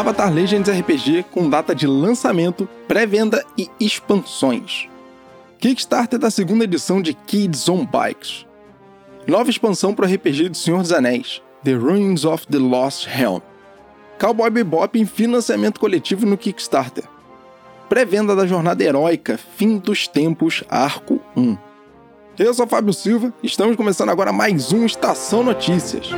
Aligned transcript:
Avatar 0.00 0.32
Legends 0.32 0.70
RPG 0.70 1.24
com 1.30 1.50
data 1.50 1.74
de 1.74 1.86
lançamento, 1.86 2.66
pré-venda 2.88 3.44
e 3.58 3.68
expansões. 3.78 4.88
Kickstarter 5.58 6.18
da 6.18 6.30
segunda 6.30 6.64
edição 6.64 7.02
de 7.02 7.12
Kids 7.12 7.68
on 7.68 7.84
Bikes. 7.84 8.46
Nova 9.26 9.50
expansão 9.50 9.94
para 9.94 10.06
o 10.06 10.08
RPG 10.10 10.48
do 10.48 10.56
Senhor 10.56 10.80
dos 10.80 10.90
Anéis, 10.90 11.42
The 11.64 11.74
Ruins 11.74 12.24
of 12.24 12.46
the 12.46 12.58
Lost 12.58 13.06
Helm. 13.06 13.40
Cowboy 14.20 14.50
Bebop 14.50 15.00
em 15.00 15.06
financiamento 15.06 15.80
coletivo 15.80 16.26
no 16.26 16.36
Kickstarter. 16.36 17.04
Pré-venda 17.88 18.36
da 18.36 18.46
jornada 18.46 18.84
heróica 18.84 19.40
Fim 19.56 19.78
dos 19.78 20.06
Tempos 20.06 20.62
Arco 20.68 21.18
1. 21.34 21.56
Eu 22.38 22.52
sou 22.52 22.66
Fábio 22.66 22.92
Silva, 22.92 23.32
estamos 23.42 23.76
começando 23.76 24.10
agora 24.10 24.30
mais 24.30 24.74
um 24.74 24.84
Estação 24.84 25.42
Notícias. 25.42 26.10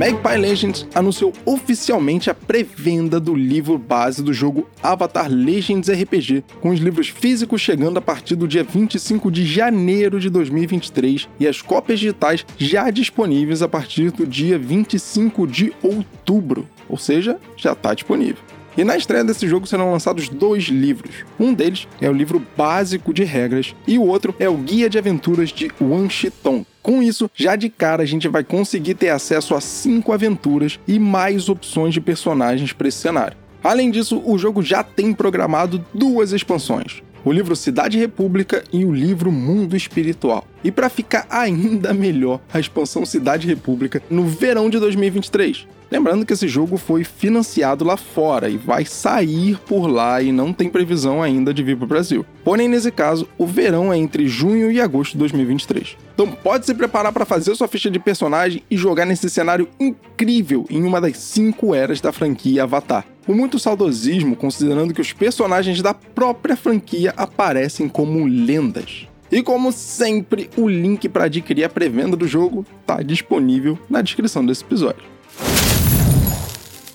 Magpie 0.00 0.38
Legends 0.38 0.86
anunciou 0.94 1.30
oficialmente 1.44 2.30
a 2.30 2.34
pré-venda 2.34 3.20
do 3.20 3.34
livro 3.34 3.76
base 3.76 4.22
do 4.22 4.32
jogo 4.32 4.66
Avatar 4.82 5.28
Legends 5.30 5.90
RPG, 5.90 6.42
com 6.58 6.70
os 6.70 6.80
livros 6.80 7.08
físicos 7.08 7.60
chegando 7.60 7.98
a 7.98 8.00
partir 8.00 8.34
do 8.34 8.48
dia 8.48 8.64
25 8.64 9.30
de 9.30 9.44
janeiro 9.44 10.18
de 10.18 10.30
2023 10.30 11.28
e 11.38 11.46
as 11.46 11.60
cópias 11.60 12.00
digitais 12.00 12.46
já 12.56 12.88
disponíveis 12.88 13.60
a 13.60 13.68
partir 13.68 14.10
do 14.10 14.26
dia 14.26 14.58
25 14.58 15.46
de 15.46 15.70
outubro, 15.82 16.66
ou 16.88 16.96
seja, 16.96 17.38
já 17.54 17.72
está 17.72 17.92
disponível. 17.92 18.42
E 18.80 18.84
na 18.84 18.96
estreia 18.96 19.22
desse 19.22 19.46
jogo 19.46 19.66
serão 19.66 19.92
lançados 19.92 20.30
dois 20.30 20.64
livros. 20.64 21.16
Um 21.38 21.52
deles 21.52 21.86
é 22.00 22.08
o 22.08 22.14
livro 22.14 22.42
básico 22.56 23.12
de 23.12 23.24
regras 23.24 23.76
e 23.86 23.98
o 23.98 24.06
outro 24.06 24.34
é 24.38 24.48
o 24.48 24.56
Guia 24.56 24.88
de 24.88 24.96
Aventuras 24.96 25.50
de 25.50 25.70
Wan 25.78 26.08
Shitong, 26.08 26.64
com 26.82 27.02
isso, 27.02 27.30
já 27.34 27.56
de 27.56 27.68
cara 27.68 28.02
a 28.02 28.06
gente 28.06 28.26
vai 28.26 28.42
conseguir 28.42 28.94
ter 28.94 29.10
acesso 29.10 29.54
a 29.54 29.60
cinco 29.60 30.14
aventuras 30.14 30.80
e 30.88 30.98
mais 30.98 31.50
opções 31.50 31.92
de 31.92 32.00
personagens 32.00 32.72
para 32.72 32.88
esse 32.88 32.96
cenário. 32.96 33.36
Além 33.62 33.90
disso, 33.90 34.22
o 34.24 34.38
jogo 34.38 34.62
já 34.62 34.82
tem 34.82 35.12
programado 35.12 35.84
duas 35.92 36.32
expansões: 36.32 37.02
o 37.22 37.30
livro 37.30 37.54
Cidade 37.54 37.98
República 37.98 38.64
e 38.72 38.86
o 38.86 38.94
livro 38.94 39.30
Mundo 39.30 39.76
Espiritual. 39.76 40.46
E 40.62 40.70
para 40.70 40.88
ficar 40.88 41.26
ainda 41.30 41.94
melhor, 41.94 42.40
a 42.52 42.60
expansão 42.60 43.06
Cidade 43.06 43.46
República 43.46 44.02
no 44.10 44.24
verão 44.24 44.68
de 44.68 44.78
2023. 44.78 45.66
Lembrando 45.90 46.24
que 46.24 46.32
esse 46.32 46.46
jogo 46.46 46.76
foi 46.76 47.02
financiado 47.02 47.84
lá 47.84 47.96
fora 47.96 48.48
e 48.48 48.56
vai 48.56 48.84
sair 48.84 49.58
por 49.66 49.88
lá 49.88 50.22
e 50.22 50.30
não 50.30 50.52
tem 50.52 50.68
previsão 50.68 51.20
ainda 51.20 51.52
de 51.52 51.64
vir 51.64 51.76
para 51.76 51.84
o 51.84 51.88
Brasil. 51.88 52.24
Porém, 52.44 52.68
nesse 52.68 52.92
caso, 52.92 53.26
o 53.36 53.44
verão 53.44 53.92
é 53.92 53.98
entre 53.98 54.28
junho 54.28 54.70
e 54.70 54.80
agosto 54.80 55.12
de 55.12 55.18
2023. 55.18 55.96
Então 56.14 56.30
pode 56.30 56.64
se 56.64 56.74
preparar 56.74 57.12
para 57.12 57.24
fazer 57.24 57.56
sua 57.56 57.66
ficha 57.66 57.90
de 57.90 57.98
personagem 57.98 58.62
e 58.70 58.76
jogar 58.76 59.04
nesse 59.04 59.28
cenário 59.28 59.68
incrível 59.80 60.64
em 60.70 60.84
uma 60.84 61.00
das 61.00 61.16
cinco 61.16 61.74
eras 61.74 62.00
da 62.00 62.12
franquia 62.12 62.62
Avatar. 62.62 63.04
Com 63.26 63.34
muito 63.34 63.58
saudosismo, 63.58 64.36
considerando 64.36 64.94
que 64.94 65.00
os 65.00 65.12
personagens 65.12 65.82
da 65.82 65.92
própria 65.92 66.56
franquia 66.56 67.12
aparecem 67.16 67.88
como 67.88 68.26
lendas. 68.26 69.09
E 69.30 69.42
como 69.42 69.70
sempre, 69.70 70.50
o 70.56 70.68
link 70.68 71.08
para 71.08 71.24
adquirir 71.24 71.64
a 71.64 71.68
pré-venda 71.68 72.16
do 72.16 72.26
jogo 72.26 72.66
está 72.80 73.00
disponível 73.00 73.78
na 73.88 74.02
descrição 74.02 74.44
desse 74.44 74.64
episódio. 74.64 75.04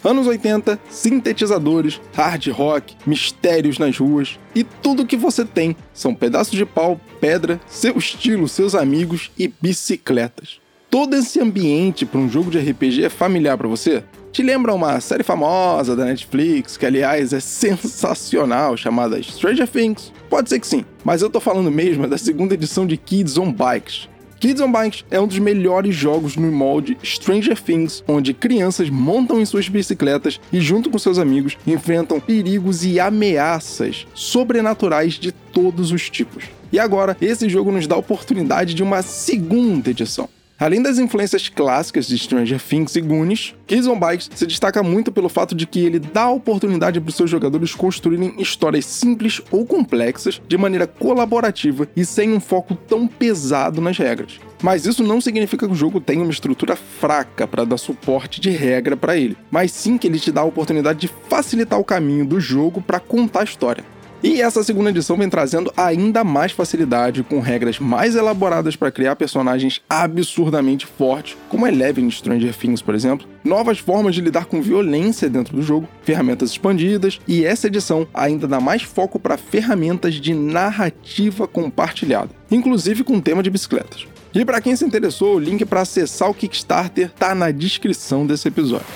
Anos 0.04 0.28
80, 0.28 0.78
sintetizadores, 0.90 2.00
hard 2.14 2.48
rock, 2.50 2.96
mistérios 3.08 3.80
nas 3.80 3.98
ruas 3.98 4.38
e 4.54 4.64
tudo 4.64 5.06
que 5.06 5.18
você 5.18 5.44
tem 5.44 5.76
são 5.94 6.14
pedaços 6.14 6.56
de 6.56 6.66
pau, 6.66 7.00
pedra, 7.20 7.60
seu 7.66 7.98
estilo, 7.98 8.48
seus 8.48 8.76
amigos 8.76 9.32
e 9.36 9.48
bicicletas. 9.48 10.60
Todo 10.92 11.16
esse 11.16 11.40
ambiente 11.40 12.06
para 12.06 12.20
um 12.20 12.30
jogo 12.30 12.52
de 12.52 12.60
RPG 12.60 13.06
é 13.06 13.10
familiar 13.10 13.58
para 13.58 13.68
você? 13.68 14.04
Te 14.36 14.44
lembra 14.44 14.74
uma 14.74 15.00
série 15.00 15.24
famosa 15.24 15.96
da 15.96 16.04
Netflix, 16.04 16.76
que 16.76 16.86
aliás 16.86 17.32
é 17.32 17.40
sensacional, 17.40 18.76
chamada 18.76 19.24
Stranger 19.24 19.66
Things? 19.66 20.12
Pode 20.30 20.50
ser 20.50 20.60
que 20.60 20.68
sim, 20.68 20.84
mas 21.06 21.22
eu 21.22 21.30
tô 21.30 21.40
falando 21.40 21.72
mesmo 21.72 22.06
da 22.06 22.18
segunda 22.18 22.54
edição 22.54 22.86
de 22.86 22.98
Kids 22.98 23.38
on 23.38 23.50
Bikes, 23.50 24.10
Kids 24.38 24.62
on 24.62 24.70
Bikes 24.70 25.06
é 25.10 25.22
um 25.22 25.26
dos 25.26 25.40
melhores 25.40 25.96
jogos 25.96 26.36
no 26.36 26.52
molde 26.52 26.98
Stranger 27.02 27.58
Things, 27.58 28.04
onde 28.06 28.34
crianças 28.34 28.90
montam 28.90 29.40
em 29.40 29.46
suas 29.46 29.70
bicicletas 29.70 30.38
e, 30.52 30.60
junto 30.60 30.90
com 30.90 31.00
seus 31.00 31.18
amigos, 31.18 31.58
enfrentam 31.66 32.20
perigos 32.20 32.84
e 32.84 33.00
ameaças 33.00 34.06
sobrenaturais 34.14 35.14
de 35.14 35.32
todos 35.32 35.94
os 35.94 36.10
tipos. 36.10 36.44
E 36.74 36.78
agora, 36.78 37.16
esse 37.22 37.48
jogo 37.48 37.72
nos 37.72 37.88
dá 37.88 37.96
a 37.96 38.00
oportunidade 38.00 38.74
de 38.74 38.84
uma 38.84 39.02
segunda 39.02 39.92
edição. 39.92 40.28
Além 40.58 40.82
das 40.82 40.98
influências 40.98 41.50
clássicas 41.50 42.08
de 42.08 42.18
Stranger 42.18 42.62
Things 42.62 42.96
e 42.96 43.02
Goonies, 43.02 43.54
Kids 43.68 43.88
Bikes 43.88 44.30
se 44.34 44.48
destaca 44.48 44.82
muito 44.82 45.12
pelo 45.12 45.28
fato 45.28 45.54
de 45.54 45.68
que 45.68 45.84
ele 45.84 46.00
dá 46.00 46.24
a 46.24 46.32
oportunidade 46.32 47.02
para 47.02 47.10
os 47.10 47.16
seus 47.16 47.30
jogadores 47.30 47.76
construírem 47.76 48.36
histórias 48.40 48.86
simples 48.86 49.42
ou 49.52 49.66
complexas 49.66 50.42
de 50.48 50.58
maneira 50.58 50.88
colaborativa 50.88 51.90
e 51.94 52.06
sem 52.06 52.32
um 52.32 52.40
foco 52.40 52.74
tão 52.74 53.06
pesado 53.06 53.82
nas 53.82 53.98
regras. 53.98 54.40
Mas 54.64 54.86
isso 54.86 55.04
não 55.04 55.20
significa 55.20 55.68
que 55.68 55.74
o 55.74 55.76
jogo 55.76 56.00
tenha 56.00 56.24
uma 56.24 56.32
estrutura 56.32 56.78
fraca 56.78 57.46
para 57.46 57.66
dar 57.66 57.78
suporte 57.78 58.40
de 58.40 58.50
regra 58.50 58.96
para 58.96 59.18
ele, 59.18 59.36
mas 59.52 59.74
sim 59.74 59.98
que 59.98 60.08
ele 60.08 60.20
te 60.20 60.32
dá 60.32 60.40
a 60.40 60.46
oportunidade 60.46 61.00
de 61.00 61.12
facilitar 61.30 61.78
o 61.78 61.84
caminho 61.84 62.26
do 62.26 62.40
jogo 62.40 62.82
para 62.82 63.02
contar 63.02 63.42
a 63.42 63.44
história. 63.44 63.84
E 64.26 64.42
essa 64.42 64.64
segunda 64.64 64.90
edição 64.90 65.16
vem 65.16 65.30
trazendo 65.30 65.72
ainda 65.78 66.24
mais 66.24 66.52
facilidade, 66.52 67.22
com 67.22 67.40
regras 67.40 67.78
mais 67.78 68.16
elaboradas 68.16 68.76
para 68.76 68.90
criar 68.90 69.16
personagens 69.16 69.84
absurdamente 69.88 70.88
fortes, 70.88 71.38
como 71.48 71.68
Eleven 71.68 72.10
Stranger 72.10 72.58
Things, 72.58 72.82
por 72.82 72.96
exemplo, 72.96 73.28
novas 73.44 73.78
formas 73.78 74.16
de 74.16 74.22
lidar 74.22 74.46
com 74.46 74.64
violência 74.64 75.30
dentro 75.30 75.56
do 75.56 75.62
jogo, 75.62 75.88
ferramentas 76.02 76.50
expandidas, 76.50 77.22
e 77.28 77.46
essa 77.46 77.68
edição 77.68 78.08
ainda 78.12 78.48
dá 78.48 78.60
mais 78.60 78.82
foco 78.82 79.20
para 79.20 79.38
ferramentas 79.38 80.16
de 80.16 80.34
narrativa 80.34 81.48
compartilhada, 81.48 82.32
inclusive 82.50 83.04
com 83.04 83.22
tema 83.22 83.44
de 83.44 83.52
bicicletas. 83.52 84.08
E 84.34 84.44
para 84.44 84.60
quem 84.60 84.76
se 84.76 84.84
interessou, 84.84 85.36
o 85.36 85.40
link 85.40 85.64
para 85.66 85.82
acessar 85.82 86.32
o 86.32 86.34
Kickstarter 86.34 87.12
tá 87.12 87.36
na 87.36 87.52
descrição 87.52 88.26
desse 88.26 88.48
episódio. 88.48 88.88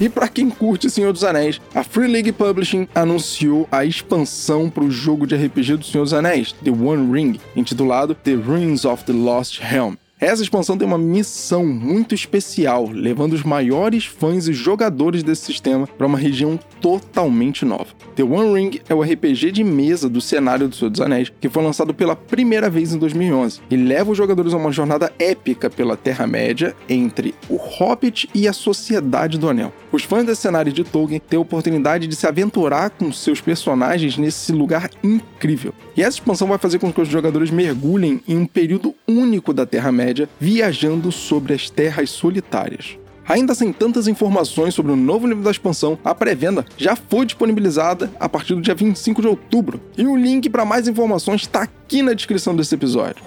E 0.00 0.08
para 0.08 0.28
quem 0.28 0.48
curte 0.48 0.88
Senhor 0.88 1.12
dos 1.12 1.24
Anéis, 1.24 1.60
a 1.74 1.82
Free 1.82 2.06
League 2.06 2.30
Publishing 2.30 2.86
anunciou 2.94 3.66
a 3.70 3.84
expansão 3.84 4.70
para 4.70 4.84
o 4.84 4.90
jogo 4.90 5.26
de 5.26 5.34
RPG 5.34 5.76
do 5.76 5.84
Senhor 5.84 6.04
dos 6.04 6.14
Anéis, 6.14 6.52
The 6.62 6.70
One 6.70 7.12
Ring, 7.12 7.40
intitulado 7.56 8.14
The 8.14 8.34
Ruins 8.34 8.84
of 8.84 9.02
the 9.04 9.12
Lost 9.12 9.60
Helm. 9.60 9.96
Essa 10.20 10.42
expansão 10.42 10.76
tem 10.76 10.86
uma 10.86 10.98
missão 10.98 11.64
muito 11.64 12.12
especial, 12.12 12.88
levando 12.90 13.34
os 13.34 13.44
maiores 13.44 14.04
fãs 14.04 14.48
e 14.48 14.52
jogadores 14.52 15.22
desse 15.22 15.44
sistema 15.44 15.86
para 15.86 16.08
uma 16.08 16.18
região 16.18 16.58
totalmente 16.80 17.64
nova. 17.64 17.86
The 18.16 18.24
One 18.24 18.52
Ring 18.52 18.80
é 18.88 18.94
o 18.94 19.02
RPG 19.02 19.52
de 19.52 19.62
mesa 19.62 20.08
do 20.08 20.20
cenário 20.20 20.66
do 20.66 20.74
Senhor 20.74 20.90
dos 20.90 21.00
Anéis, 21.00 21.32
que 21.40 21.48
foi 21.48 21.62
lançado 21.62 21.94
pela 21.94 22.16
primeira 22.16 22.68
vez 22.68 22.92
em 22.92 22.98
2011 22.98 23.60
e 23.70 23.76
leva 23.76 24.10
os 24.10 24.18
jogadores 24.18 24.52
a 24.52 24.56
uma 24.56 24.72
jornada 24.72 25.12
épica 25.20 25.70
pela 25.70 25.96
Terra-média 25.96 26.74
entre 26.88 27.32
o 27.48 27.54
Hobbit 27.54 28.28
e 28.34 28.48
a 28.48 28.52
Sociedade 28.52 29.38
do 29.38 29.48
Anel. 29.48 29.72
Os 29.90 30.04
fãs 30.04 30.26
desse 30.26 30.42
cenário 30.42 30.70
de 30.70 30.84
Tolkien 30.84 31.18
têm 31.18 31.38
a 31.38 31.40
oportunidade 31.40 32.06
de 32.06 32.14
se 32.14 32.26
aventurar 32.26 32.90
com 32.90 33.10
seus 33.10 33.40
personagens 33.40 34.18
nesse 34.18 34.52
lugar 34.52 34.90
incrível. 35.02 35.72
E 35.96 36.02
essa 36.02 36.18
expansão 36.18 36.48
vai 36.48 36.58
fazer 36.58 36.78
com 36.78 36.92
que 36.92 37.00
os 37.00 37.08
jogadores 37.08 37.50
mergulhem 37.50 38.20
em 38.28 38.36
um 38.36 38.46
período 38.46 38.94
único 39.06 39.52
da 39.54 39.64
Terra-média 39.64 40.28
viajando 40.38 41.10
sobre 41.10 41.54
as 41.54 41.70
terras 41.70 42.10
solitárias. 42.10 42.98
Ainda 43.26 43.54
sem 43.54 43.72
tantas 43.72 44.08
informações 44.08 44.74
sobre 44.74 44.92
o 44.92 44.96
novo 44.96 45.26
livro 45.26 45.42
da 45.42 45.50
expansão, 45.50 45.98
a 46.04 46.14
pré-venda 46.14 46.64
já 46.76 46.96
foi 46.96 47.26
disponibilizada 47.26 48.10
a 48.18 48.28
partir 48.28 48.54
do 48.54 48.62
dia 48.62 48.74
25 48.74 49.20
de 49.20 49.28
outubro. 49.28 49.80
E 49.96 50.06
o 50.06 50.16
link 50.16 50.48
para 50.48 50.64
mais 50.64 50.88
informações 50.88 51.42
está 51.42 51.62
aqui 51.62 52.02
na 52.02 52.14
descrição 52.14 52.56
desse 52.56 52.74
episódio. 52.74 53.22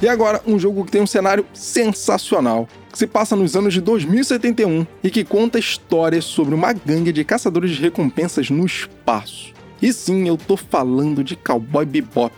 E 0.00 0.08
agora, 0.08 0.42
um 0.46 0.58
jogo 0.58 0.84
que 0.84 0.92
tem 0.92 1.00
um 1.00 1.06
cenário 1.06 1.46
sensacional, 1.52 2.68
que 2.94 2.98
se 2.98 3.08
passa 3.08 3.34
nos 3.34 3.56
anos 3.56 3.74
de 3.74 3.80
2071 3.80 4.86
e 5.02 5.10
que 5.10 5.24
conta 5.24 5.58
histórias 5.58 6.24
sobre 6.24 6.54
uma 6.54 6.72
gangue 6.72 7.10
de 7.10 7.24
caçadores 7.24 7.72
de 7.72 7.82
recompensas 7.82 8.50
no 8.50 8.64
espaço. 8.64 9.52
E 9.82 9.92
sim, 9.92 10.28
eu 10.28 10.36
tô 10.36 10.56
falando 10.56 11.24
de 11.24 11.34
Cowboy 11.34 11.84
Bebop. 11.84 12.32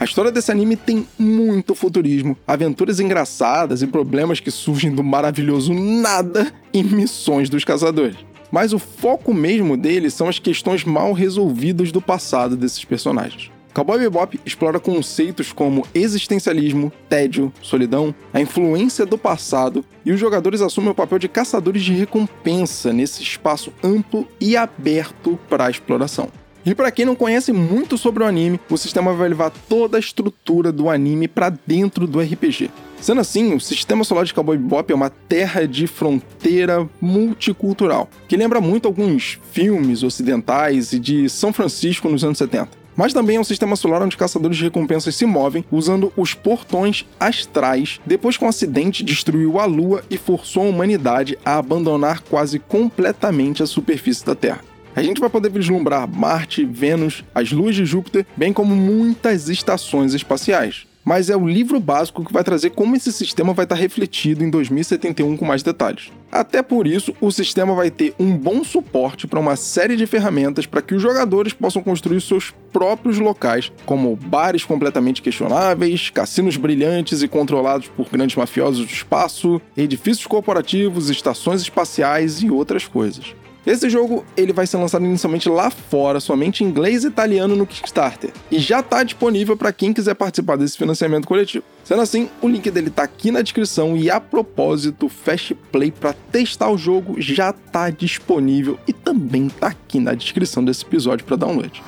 A 0.00 0.04
história 0.04 0.32
desse 0.32 0.50
anime 0.50 0.76
tem 0.76 1.06
muito 1.18 1.74
futurismo, 1.74 2.38
aventuras 2.46 3.00
engraçadas 3.00 3.82
e 3.82 3.86
problemas 3.86 4.40
que 4.40 4.50
surgem 4.50 4.94
do 4.94 5.04
maravilhoso 5.04 5.74
nada 5.74 6.50
e 6.72 6.82
missões 6.82 7.50
dos 7.50 7.62
caçadores. 7.62 8.16
Mas 8.50 8.72
o 8.72 8.78
foco 8.78 9.34
mesmo 9.34 9.76
dele 9.76 10.08
são 10.08 10.26
as 10.26 10.38
questões 10.38 10.84
mal 10.84 11.12
resolvidas 11.12 11.92
do 11.92 12.00
passado 12.00 12.56
desses 12.56 12.82
personagens. 12.82 13.57
Cowboy 13.78 14.00
Bebop 14.00 14.40
explora 14.44 14.80
conceitos 14.80 15.52
como 15.52 15.86
existencialismo, 15.94 16.92
tédio, 17.08 17.52
solidão, 17.62 18.12
a 18.34 18.40
influência 18.40 19.06
do 19.06 19.16
passado, 19.16 19.84
e 20.04 20.10
os 20.10 20.18
jogadores 20.18 20.60
assumem 20.60 20.90
o 20.90 20.94
papel 20.96 21.16
de 21.16 21.28
caçadores 21.28 21.84
de 21.84 21.92
recompensa 21.92 22.92
nesse 22.92 23.22
espaço 23.22 23.72
amplo 23.80 24.26
e 24.40 24.56
aberto 24.56 25.38
para 25.48 25.66
a 25.66 25.70
exploração. 25.70 26.28
E 26.66 26.74
para 26.74 26.90
quem 26.90 27.04
não 27.04 27.14
conhece 27.14 27.52
muito 27.52 27.96
sobre 27.96 28.24
o 28.24 28.26
anime, 28.26 28.58
o 28.68 28.76
sistema 28.76 29.14
vai 29.14 29.28
levar 29.28 29.52
toda 29.68 29.96
a 29.96 30.00
estrutura 30.00 30.72
do 30.72 30.90
anime 30.90 31.28
para 31.28 31.48
dentro 31.48 32.04
do 32.04 32.20
RPG. 32.20 32.70
Sendo 33.00 33.20
assim, 33.20 33.54
o 33.54 33.60
sistema 33.60 34.02
solar 34.02 34.24
de 34.24 34.34
Cowboy 34.34 34.58
Bebop 34.58 34.90
é 34.90 34.96
uma 34.96 35.08
terra 35.08 35.68
de 35.68 35.86
fronteira 35.86 36.84
multicultural, 37.00 38.10
que 38.26 38.36
lembra 38.36 38.60
muito 38.60 38.88
alguns 38.88 39.38
filmes 39.52 40.02
ocidentais 40.02 40.92
e 40.92 40.98
de 40.98 41.28
São 41.28 41.52
Francisco 41.52 42.08
nos 42.08 42.24
anos 42.24 42.38
70 42.38 42.77
mas 42.98 43.12
também 43.12 43.36
é 43.36 43.40
um 43.40 43.44
sistema 43.44 43.76
solar 43.76 44.02
onde 44.02 44.16
caçadores 44.16 44.56
de 44.56 44.64
recompensas 44.64 45.14
se 45.14 45.24
movem 45.24 45.64
usando 45.70 46.12
os 46.16 46.34
portões 46.34 47.06
astrais 47.20 48.00
depois 48.04 48.36
que 48.36 48.44
um 48.44 48.48
acidente 48.48 49.04
destruiu 49.04 49.60
a 49.60 49.66
Lua 49.66 50.02
e 50.10 50.18
forçou 50.18 50.64
a 50.64 50.68
humanidade 50.68 51.38
a 51.44 51.58
abandonar 51.58 52.22
quase 52.22 52.58
completamente 52.58 53.62
a 53.62 53.66
superfície 53.66 54.26
da 54.26 54.34
Terra. 54.34 54.64
A 54.96 55.02
gente 55.02 55.20
vai 55.20 55.30
poder 55.30 55.48
vislumbrar 55.48 56.08
Marte, 56.08 56.64
Vênus, 56.64 57.22
as 57.32 57.52
luas 57.52 57.76
de 57.76 57.84
Júpiter, 57.84 58.26
bem 58.36 58.52
como 58.52 58.74
muitas 58.74 59.48
estações 59.48 60.12
espaciais 60.12 60.88
mas 61.08 61.30
é 61.30 61.36
o 61.38 61.48
livro 61.48 61.80
básico 61.80 62.22
que 62.22 62.34
vai 62.34 62.44
trazer 62.44 62.68
como 62.68 62.94
esse 62.94 63.10
sistema 63.10 63.54
vai 63.54 63.64
estar 63.64 63.76
refletido 63.76 64.44
em 64.44 64.50
2071 64.50 65.38
com 65.38 65.44
mais 65.46 65.62
detalhes. 65.62 66.12
Até 66.30 66.62
por 66.62 66.86
isso, 66.86 67.14
o 67.18 67.30
sistema 67.30 67.74
vai 67.74 67.90
ter 67.90 68.14
um 68.18 68.36
bom 68.36 68.62
suporte 68.62 69.26
para 69.26 69.40
uma 69.40 69.56
série 69.56 69.96
de 69.96 70.06
ferramentas 70.06 70.66
para 70.66 70.82
que 70.82 70.94
os 70.94 71.00
jogadores 71.00 71.54
possam 71.54 71.82
construir 71.82 72.20
seus 72.20 72.52
próprios 72.70 73.18
locais, 73.18 73.72
como 73.86 74.16
bares 74.16 74.66
completamente 74.66 75.22
questionáveis, 75.22 76.10
cassinos 76.10 76.58
brilhantes 76.58 77.22
e 77.22 77.28
controlados 77.28 77.88
por 77.88 78.10
grandes 78.10 78.36
mafiosos 78.36 78.86
do 78.86 78.92
espaço, 78.92 79.62
edifícios 79.74 80.26
corporativos, 80.26 81.08
estações 81.08 81.62
espaciais 81.62 82.42
e 82.42 82.50
outras 82.50 82.86
coisas. 82.86 83.34
Esse 83.66 83.90
jogo 83.90 84.24
ele 84.36 84.52
vai 84.52 84.66
ser 84.66 84.76
lançado 84.78 85.04
inicialmente 85.04 85.48
lá 85.48 85.70
fora, 85.70 86.20
somente 86.20 86.64
em 86.64 86.68
inglês 86.68 87.04
e 87.04 87.08
italiano 87.08 87.54
no 87.54 87.66
Kickstarter, 87.66 88.30
e 88.50 88.58
já 88.58 88.80
está 88.80 89.02
disponível 89.02 89.56
para 89.56 89.72
quem 89.72 89.92
quiser 89.92 90.14
participar 90.14 90.56
desse 90.56 90.76
financiamento 90.76 91.26
coletivo. 91.26 91.64
Sendo 91.84 92.02
assim, 92.02 92.28
o 92.40 92.48
link 92.48 92.70
dele 92.70 92.88
está 92.88 93.02
aqui 93.02 93.30
na 93.30 93.42
descrição 93.42 93.96
e 93.96 94.10
a 94.10 94.20
propósito, 94.20 95.08
Fast 95.08 95.54
Play 95.70 95.90
para 95.90 96.14
testar 96.32 96.70
o 96.70 96.78
jogo 96.78 97.16
já 97.20 97.50
está 97.50 97.90
disponível 97.90 98.78
e 98.86 98.92
também 98.92 99.46
está 99.46 99.68
aqui 99.68 99.98
na 99.98 100.14
descrição 100.14 100.64
desse 100.64 100.84
episódio 100.84 101.24
para 101.24 101.36
download. 101.36 101.82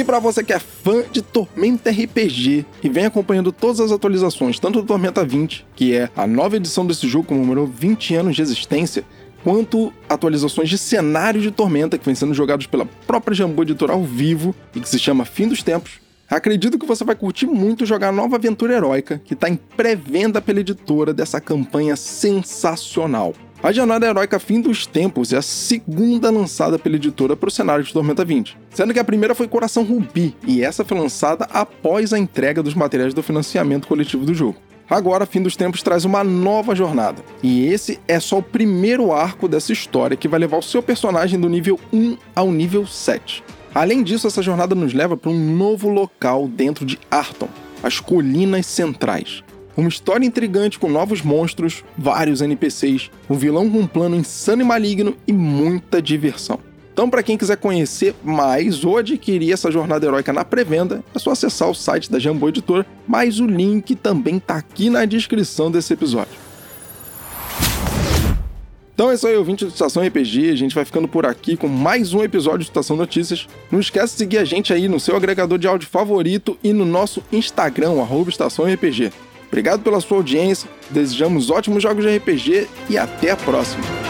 E 0.00 0.04
para 0.04 0.18
você 0.18 0.42
que 0.42 0.54
é 0.54 0.58
fã 0.58 1.04
de 1.12 1.20
Tormenta 1.20 1.90
RPG 1.90 2.64
e 2.82 2.88
vem 2.88 3.04
acompanhando 3.04 3.52
todas 3.52 3.80
as 3.80 3.92
atualizações, 3.92 4.58
tanto 4.58 4.80
do 4.80 4.86
Tormenta 4.86 5.22
20, 5.22 5.66
que 5.76 5.94
é 5.94 6.08
a 6.16 6.26
nova 6.26 6.56
edição 6.56 6.86
desse 6.86 7.06
jogo 7.06 7.24
que 7.24 7.34
comemorou 7.34 7.66
20 7.66 8.14
anos 8.14 8.34
de 8.34 8.40
existência, 8.40 9.04
quanto 9.44 9.92
atualizações 10.08 10.70
de 10.70 10.78
cenário 10.78 11.38
de 11.38 11.50
Tormenta 11.50 11.98
que 11.98 12.06
vem 12.06 12.14
sendo 12.14 12.32
jogados 12.32 12.66
pela 12.66 12.86
própria 13.06 13.34
Jambô 13.34 13.60
Editora 13.60 13.92
ao 13.92 14.02
vivo 14.02 14.54
e 14.74 14.80
que 14.80 14.88
se 14.88 14.98
chama 14.98 15.26
Fim 15.26 15.48
dos 15.48 15.62
Tempos. 15.62 16.00
Acredito 16.30 16.78
que 16.78 16.86
você 16.86 17.04
vai 17.04 17.14
curtir 17.14 17.44
muito 17.44 17.84
jogar 17.84 18.08
a 18.08 18.12
nova 18.12 18.36
aventura 18.36 18.72
heróica 18.72 19.20
que 19.22 19.34
está 19.34 19.50
em 19.50 19.56
pré-venda 19.56 20.40
pela 20.40 20.60
editora 20.60 21.12
dessa 21.12 21.42
campanha 21.42 21.94
sensacional. 21.94 23.34
A 23.62 23.72
Jornada 23.72 24.06
Heróica 24.06 24.38
Fim 24.38 24.58
dos 24.58 24.86
Tempos 24.86 25.34
é 25.34 25.36
a 25.36 25.42
segunda 25.42 26.30
lançada 26.30 26.78
pela 26.78 26.96
editora 26.96 27.36
para 27.36 27.48
o 27.48 27.50
cenário 27.50 27.84
de 27.84 27.92
Tormenta 27.92 28.24
20, 28.24 28.56
sendo 28.70 28.94
que 28.94 28.98
a 28.98 29.04
primeira 29.04 29.34
foi 29.34 29.46
Coração 29.46 29.84
Rubi, 29.84 30.34
e 30.46 30.64
essa 30.64 30.82
foi 30.82 30.98
lançada 30.98 31.44
após 31.52 32.14
a 32.14 32.18
entrega 32.18 32.62
dos 32.62 32.72
materiais 32.72 33.12
do 33.12 33.22
financiamento 33.22 33.86
coletivo 33.86 34.24
do 34.24 34.32
jogo. 34.32 34.56
Agora, 34.88 35.26
Fim 35.26 35.42
dos 35.42 35.56
Tempos 35.56 35.82
traz 35.82 36.06
uma 36.06 36.24
nova 36.24 36.74
jornada, 36.74 37.22
e 37.42 37.66
esse 37.66 38.00
é 38.08 38.18
só 38.18 38.38
o 38.38 38.42
primeiro 38.42 39.12
arco 39.12 39.46
dessa 39.46 39.74
história 39.74 40.16
que 40.16 40.26
vai 40.26 40.40
levar 40.40 40.56
o 40.56 40.62
seu 40.62 40.82
personagem 40.82 41.38
do 41.38 41.48
nível 41.48 41.78
1 41.92 42.16
ao 42.34 42.50
nível 42.50 42.86
7. 42.86 43.44
Além 43.74 44.02
disso, 44.02 44.26
essa 44.26 44.42
jornada 44.42 44.74
nos 44.74 44.94
leva 44.94 45.18
para 45.18 45.30
um 45.30 45.56
novo 45.56 45.90
local 45.90 46.48
dentro 46.48 46.86
de 46.86 46.98
Arton, 47.10 47.48
as 47.82 48.00
Colinas 48.00 48.64
Centrais, 48.64 49.44
uma 49.76 49.88
história 49.88 50.26
intrigante 50.26 50.78
com 50.78 50.88
novos 50.88 51.22
monstros, 51.22 51.84
vários 51.96 52.40
NPCs, 52.40 53.10
um 53.28 53.34
vilão 53.34 53.70
com 53.70 53.78
um 53.78 53.86
plano 53.86 54.16
insano 54.16 54.62
e 54.62 54.64
maligno 54.64 55.16
e 55.26 55.32
muita 55.32 56.02
diversão. 56.02 56.58
Então, 56.92 57.08
para 57.08 57.22
quem 57.22 57.38
quiser 57.38 57.56
conhecer 57.56 58.14
mais 58.22 58.84
ou 58.84 58.98
adquirir 58.98 59.52
essa 59.52 59.70
jornada 59.70 60.04
heróica 60.04 60.32
na 60.32 60.44
pré-venda, 60.44 61.02
é 61.14 61.18
só 61.18 61.30
acessar 61.30 61.70
o 61.70 61.74
site 61.74 62.10
da 62.10 62.18
Jambô 62.18 62.48
Editor, 62.48 62.84
mas 63.06 63.40
o 63.40 63.46
link 63.46 63.94
também 63.94 64.36
está 64.36 64.56
aqui 64.56 64.90
na 64.90 65.04
descrição 65.04 65.70
desse 65.70 65.92
episódio. 65.94 66.34
Então 68.92 69.10
é 69.10 69.14
isso 69.14 69.26
aí, 69.26 69.34
ouvinte 69.34 69.64
do 69.64 69.70
Estação 69.70 70.06
RPG. 70.06 70.50
A 70.50 70.56
gente 70.56 70.74
vai 70.74 70.84
ficando 70.84 71.08
por 71.08 71.24
aqui 71.24 71.56
com 71.56 71.68
mais 71.68 72.12
um 72.12 72.22
episódio 72.22 72.58
de 72.58 72.64
Estação 72.64 72.98
Notícias. 72.98 73.48
Não 73.72 73.80
esquece 73.80 74.12
de 74.12 74.18
seguir 74.18 74.36
a 74.36 74.44
gente 74.44 74.70
aí 74.74 74.88
no 74.88 75.00
seu 75.00 75.16
agregador 75.16 75.58
de 75.58 75.66
áudio 75.66 75.88
favorito 75.88 76.58
e 76.62 76.70
no 76.70 76.84
nosso 76.84 77.22
Instagram, 77.32 77.98
arroba 77.98 78.28
Estação 78.28 78.66
RPG. 78.66 79.10
Obrigado 79.50 79.82
pela 79.82 80.00
sua 80.00 80.18
audiência, 80.18 80.70
desejamos 80.90 81.50
ótimos 81.50 81.82
jogos 81.82 82.04
de 82.04 82.16
RPG 82.16 82.68
e 82.88 82.96
até 82.96 83.32
a 83.32 83.36
próxima! 83.36 84.09